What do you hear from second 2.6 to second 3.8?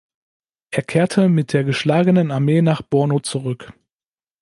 nach Bornu zurück.